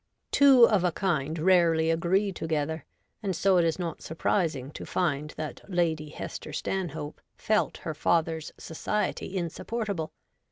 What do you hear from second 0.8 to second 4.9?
a kind rarely agree together, and so it is not surprising to